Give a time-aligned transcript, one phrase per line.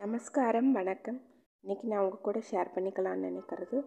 [0.00, 1.16] நமஸ்காரம் வணக்கம்.
[1.64, 3.78] இன்றைக்கி நான் உங்கள் கூட ஷேர் பண்ணிக்கலாம்னு நினைக்கிறது.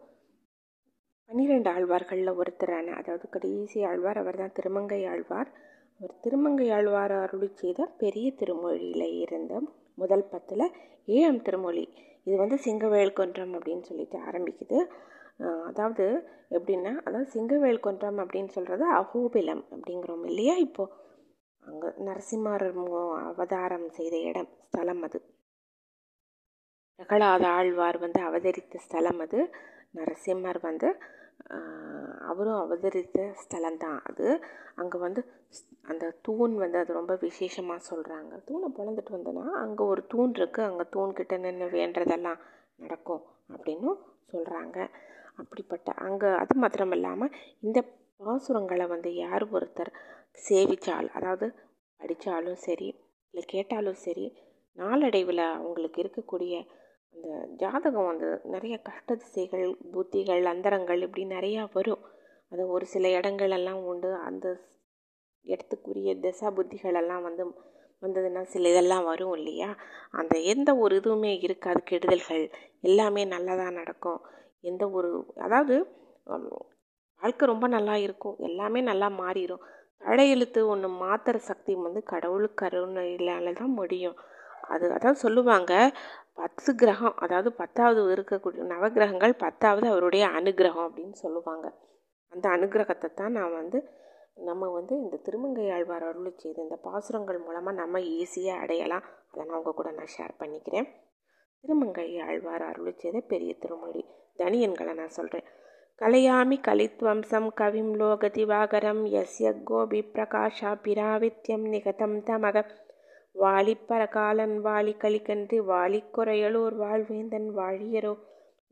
[1.30, 5.50] பன்னிரெண்டு ஆழ்வார்களில் ஒருத்தரான அதாவது கடைசி ஆழ்வார் அவர் தான் திருமங்கை ஆழ்வார்.
[6.00, 9.62] அவர் திருமங்கை ஆழ்வார் அருளி செய்த பெரிய திருமொழியில் இருந்த
[9.96, 10.66] முதல் பத்தில்
[11.08, 11.86] ஏழாம் திருமொழி.
[12.28, 14.80] இது வந்து சிங்கவேல் கொன்றம் அப்படின்னு சொல்லிட்டு ஆரம்பிக்குது.
[15.70, 16.08] அதாவது
[16.52, 20.94] எப்படின்னா அதாவது சிங்கவேல் கொன்றம் அப்படின்னு சொல்கிறது அகோபிலம் அப்படிங்கிறோம் இல்லையா இப்போது
[21.64, 22.70] அங்கே நரசிம்மர்
[23.32, 25.20] அவதாரம் செய்த இடம் ஸ்தலம் அது.
[27.00, 29.40] பிரகலாத ஆழ்வார் வந்து அவதரித்த ஸ்தலம் அது.
[29.94, 30.90] நரசிம்மர் வந்து
[32.28, 34.28] அவரும் அவதரித்த ஸ்தலம்தான் அது.
[34.76, 35.22] அங்கே வந்து
[35.54, 40.68] ஸ்- அந்த தூண் வந்து அது ரொம்ப விசேஷமாக சொல்கிறாங்க தூணை பிறந்துட்டு வந்தோன்னா அங்கே ஒரு தூண் இருக்குது
[40.68, 42.40] அங்கே தூண்கிட்ட நின்று வேண்டதெல்லாம்
[42.80, 44.00] நடக்கும் அப்படின்னும்
[44.32, 44.78] சொல்கிறாங்க
[45.38, 47.80] அப்படிப்பட்ட அங்கே அது மாத்திரம் இல்லாமல் இந்த
[48.20, 49.92] பாசுரங்களை வந்து யார் ஒருத்தர்
[50.44, 51.48] சேவித்தால் அதாவது
[52.00, 52.90] படித்தாலும் சரி
[53.34, 54.26] இல்லை கேட்டாலும் சரி
[54.78, 56.54] நாளடைவில் அவங்களுக்கு இருக்கக்கூடிய
[57.16, 57.28] அந்த
[57.62, 62.04] ஜாதகம் வந்து நிறைய கஷ்ட திசைகள் புத்திகள் அந்தரங்கள் இப்படி நிறையா வரும்.
[62.52, 64.10] அது ஒரு சில இடங்கள் எல்லாம் உண்டு.
[64.28, 64.46] அந்த
[65.46, 67.44] இடத்துக்குரிய திசா புத்திகள் எல்லாம் வந்து
[68.04, 69.70] வந்ததுன்னா சில இதெல்லாம் வரும் இல்லையா?
[70.12, 71.82] அந்த எந்த ஒரு இதுவுமே இருக்காது.
[71.92, 72.44] கெடுதல்கள்
[72.82, 74.20] எல்லாமே நல்லதாக நடக்கும்.
[74.64, 75.76] எந்த ஒரு அதாவது
[77.22, 78.38] வாழ்க்கை ரொம்ப நல்லா இருக்கும்.
[78.42, 79.64] எல்லாமே நல்லா மாறிடும்
[80.02, 84.18] தழையெழுத்து ஒன்று மாத்துற சக்தி வந்து கடவுள் கருணையினால தான் முடியும்.
[84.64, 85.74] அது அதான் சொல்லுவாங்க.
[86.34, 91.68] பத்து கிரகம் அதாவது பத்தாவது இருக்கக்கூடிய நவகிரகங்கள் பத்தாவது அவருடைய அனுகிரகம் அப்படின்னு சொல்லுவாங்க.
[92.32, 93.80] அந்த அனுகிரகத்தை தான் நான் வந்து
[94.44, 99.06] நம்ம வந்து இந்த திருமங்கை ஆழ்வார் அருளி செய்த இந்த பாசுரங்கள் மூலமாக நம்ம ஈஸியாக அடையலாம்.
[99.32, 100.88] அதை நான் உங்கள் கூட நான் ஷேர் பண்ணிக்கிறேன்.
[101.64, 104.02] திருமங்கை ஆழ்வார் அருளி செய்த பெரிய திருமொழி
[104.40, 105.50] தனியன்களை நான் சொல்கிறேன்
[106.02, 109.04] கலையாமி கலித்வம்சம் கவிம் லோக திவாகரம்
[109.64, 112.66] கோபி பிரகாஷா பிராவித்யம் நிகதம் தமக
[113.36, 118.14] வாலிப்பரகாலன் வாலி கலிகன்றி வாலிக்குறையலூர் வாழ்வேந்தன் வாழியரோ.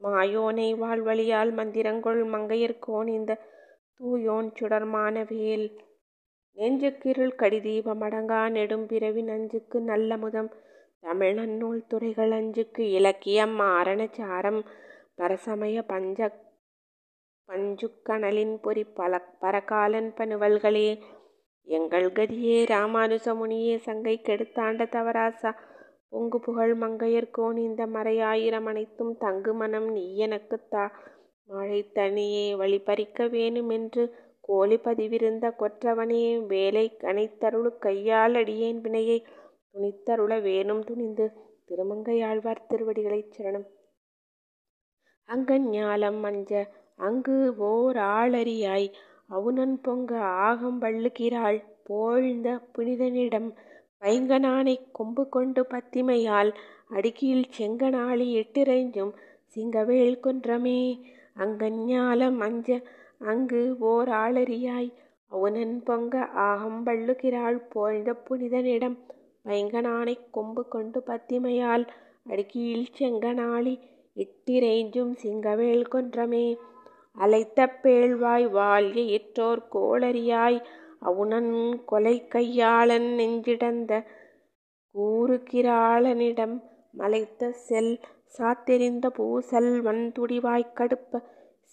[0.01, 3.37] மாயோனை வாழ்வழியால் மந்திரங்கொள் மங்கையர்கோன் இந்த
[3.99, 5.67] தூயோன் சுடர்மான வேல்.
[6.57, 10.51] நெஞ்சுக்கிருள் கடிதீபம் அடங்கா நெடும்பிறவி நஞ்சுக்கு நல்ல முதம்.
[10.99, 14.61] தமிழ் துறைகள் அஞ்சுக்கு இலக்கியம் ஆரணச்சாரம்
[15.17, 16.19] பரசமய பஞ்ச
[17.49, 20.87] பஞ்சுக்கணலின் பொறி பல பரகாலன் பனுவல்களே.
[21.77, 25.51] எங்கள் கதியே ராமானுசமுனியே சங்கை கெடுத்தாண்ட தவராசா.
[26.09, 30.83] பொங்கு புகழ் மங்கையர்கோன் இந்த மறையாயிரம் அனைத்தும் தங்கு மனம் நீ எனக்குத்தா
[31.49, 34.03] மழை தனியே வழிபறிக்க வேணுமென்று
[34.39, 39.17] கோழி பதிவிருந்த கொற்றவனே வேலை கனைத்தருளு கையால் அடியேன் வினையை
[39.71, 41.27] துணித்தருள வேணும் துணிந்து
[41.67, 43.67] திருமங்கையாழ்வார் திருவடிகளைச் சரணம்.
[45.29, 46.51] அங்கஞாலம் மஞ்ச
[47.07, 48.89] அங்கு ஓர் ஆளறியாய்.
[49.31, 50.11] அவுணன் பொங்க
[50.47, 51.59] ஆகம் வள்ளுகிறாள்.
[51.87, 53.49] போழ்ந்த புனிதனிடம்
[54.01, 56.51] பைங்கனானை கொம்பு கொண்டு பத்திமையால்
[56.95, 59.13] அடுக்கியில் செங்கனாளி எட்டிறைஞ்சும்
[59.53, 60.81] சிங்கவேல் குன்றமே.
[61.37, 62.69] அங்கஞ்ஞாலம் அஞ்ச
[63.31, 63.61] அங்கு
[63.91, 64.89] ஓர் ஆளறியாய்.
[65.31, 67.59] அவுணன் பொங்க ஆகம் வள்ளுகிறாள்.
[67.73, 68.97] போழ்ந்த புனிதனிடம்
[69.45, 71.85] பைங்கனானை கொம்பு கொண்டு பத்திமையால்
[72.29, 73.75] அடிக்கீழ் செங்கனாளி
[74.15, 76.45] இட்டிறைஞ்சும் சிங்கவேல் கொன்றமே.
[77.17, 80.59] அலைத்த பேழ்வாய் வாழ்க இற்றோர் கோளரியாய்
[80.99, 81.51] அவுணன்
[81.85, 83.91] கொலை கையாளன் நெஞ்சிடந்த
[84.95, 86.55] கூறுகிராளனிடம்
[86.93, 87.93] மலைத்த செல்
[88.37, 91.21] சாத்தெறிந்த பூசல் வன்துடிவாய்க் கடுப்ப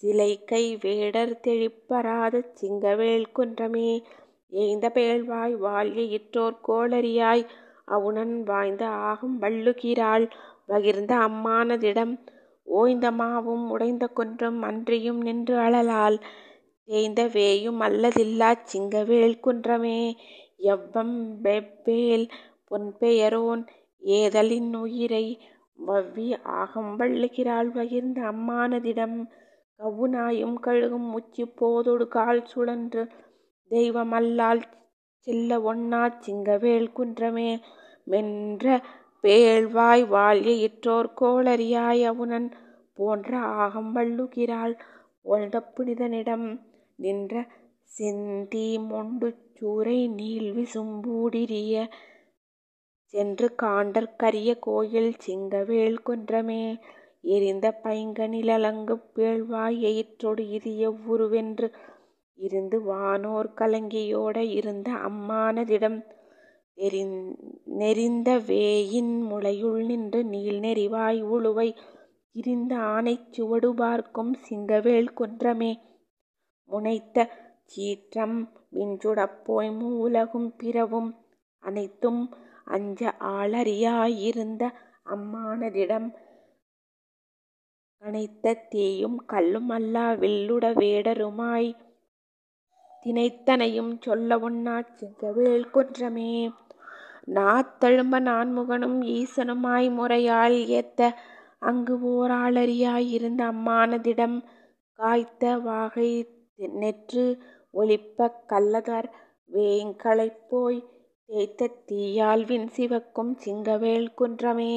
[0.02, 3.90] சிலை கை வேடர் தெழிப்பராத சிங்கவேல் குன்றமே.
[4.52, 7.44] ஏய்ந்த பேழ்வாய் வாழ்க இற்றோர் கோளரியாய்
[7.86, 10.26] அவுணன் வாய்ந்த ஆகும் வள்ளுகிறாள்
[10.68, 12.14] பகிர்ந்த அம்மானதிடம்
[12.68, 16.18] ஓய்ந்த மாவும் உடைந்த குன்றும் அன்றியும் நின்று அழலால்
[16.88, 19.98] தேய்ந்த வேயும் அல்லதில்லாச் சிங்கவேல் குன்றமே.
[20.68, 22.26] எவ்வம் வெவ்வேல்
[22.70, 23.62] பொன்பெயரோன்
[24.02, 25.26] ஏதலின் உயிரை
[25.78, 29.18] வவ்வி ஆகம் வள்ளுகிறாள் பகிர்ந்த அம்மானதிடம்
[29.80, 33.02] கவுனாயும் கழுகும் உச்சி போதொடு கால் சுழன்று
[33.70, 34.62] தெய்வமல்லால்
[35.26, 37.50] செல்ல ஒண்ணாச் சிங்கவேல் குன்றமே.
[38.06, 38.66] மென்ற
[39.24, 42.48] பேழ்வாய் வாழ்க இற்றோர் கோளரியாய் அவுணன்
[42.94, 43.30] போன்ற
[43.62, 44.74] ஆகம் வள்ளுகிறாள்.
[45.22, 46.46] போழ்ந்த புனிதனிடம்
[46.98, 47.34] நின்ற
[47.90, 51.74] செந்தி மொண்டு சூரை நீள் விசும்பூடிரிய
[53.14, 56.62] சென்று காண்டற் கரிய கோயில் சிங்கவேல் குன்றமே.
[57.28, 61.68] எரிந்த பைங்கனிலங்கு பேழ்வாய் எயிற்றொடு இரிய எவ்வுருவென்று
[62.38, 65.98] இருந்து வானோர் கலங்கியோட இருந்த அம்மானதிடம்
[66.78, 71.66] நெறிந்த வேயின் முளையுள் நின்று நீள் நெறிவாய் உழுவை
[72.34, 75.70] திரிந்த ஆனைச் சுவடு பார்க்கும் சிங்கவேல் குன்றமே.
[76.70, 77.16] முனைத்த
[77.64, 78.36] சீற்றம்
[78.76, 81.10] விஞ்சுடப்போய் மூலகும் பிறவும்
[81.64, 82.22] அனைத்தும்
[82.66, 83.02] அஞ்ச
[83.34, 84.62] ஆளறியாயிருந்த
[85.06, 86.08] அம்மானதிடம்
[88.02, 91.70] கனைத்த தீயும் கல்லும் அல்லா வில்லுட வேடருமாய்
[93.06, 96.32] தினைத்தனையும் சொல்ல ஒண்ணாச் சிங்கவேல் குன்றமே.
[97.28, 101.10] நாத்தெழும்ப நான்முகனும் ஈசனுமாய் முறையால் ஏத்த
[101.60, 104.36] அங்கு ஓராளரியாய் இருந்த அம்மானதிடம்
[104.98, 106.10] காய்த்த வாகை
[106.78, 107.24] நெற்று
[107.74, 109.08] ஒளிப்பக் கல்லதர்
[109.50, 110.80] வேங்களைப்போய்
[111.28, 114.74] தேய்த்த தீயால் விண்சிவக்கும் சிங்கவேல் குன்றமே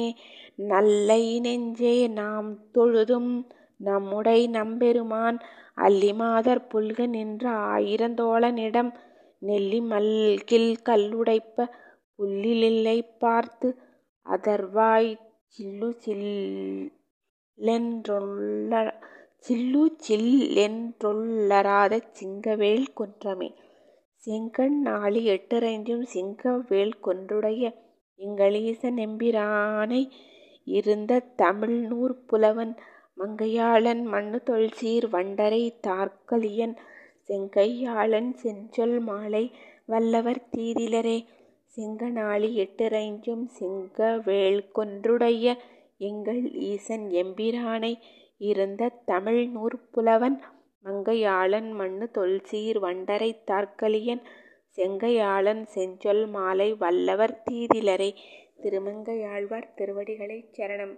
[0.66, 3.32] நல்லை நெஞ்சே நாம் தொழுதும்
[3.80, 5.38] நம்முடை நம்பெருமான்
[5.78, 8.90] அல்லிமாதர் புல்க நின்ற ஆயிரந்தோழனிடம்
[9.42, 11.66] நெல்லி மல்கில் கல்லுடைப்ப
[12.18, 13.68] புல்லிலில்லை பார்த்து
[14.26, 15.10] அதர்வாய்
[15.54, 16.92] சில்லு சில்லென்றொள்ள
[19.46, 23.48] சில்லு சில்லென்றொள்ளராத சிங்கவேல் குன்றமே.
[24.26, 27.62] செங்கண் நாளி எட்டுறைஞ்சும் சிங்கவேல் கொன்றுடைய
[28.20, 30.02] எங்களீசன் எம்பிரானை
[30.76, 31.12] இருந்த
[31.42, 32.74] தமிழ் நூற் புலவன்
[33.18, 36.76] மங்கையாளன் மண்ணு தொல்சீர் வண்டரை தார்க்கலியன்
[37.28, 39.44] செங்கையாளன் செஞ்சொல் மாலை
[39.86, 41.18] வல்லவர் தீதிலரே.
[41.74, 45.46] செங்கணாழி எட்டுறைஞ்சும் சிங்கவேல் கொன்றுடைய
[45.98, 47.92] எங்கள் ஈசன் எம்பிரானை
[48.40, 50.36] இருந்த தமிழ் நூற் புலவன்
[50.84, 54.22] மங்கையாளன் மண்ணு தொல்சீர் வண்டரை தார்க்கலியன்
[54.78, 58.10] செங்கையாளன் செஞ்சொல் மாலை வல்லவர் தீதிலரை.
[58.62, 60.94] திருமங்கையாழ்வார் திருவடிகளைச் சரணம்.